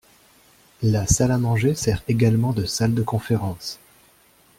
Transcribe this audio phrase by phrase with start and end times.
[0.81, 3.77] La salle à manger sert également de salle de conférence.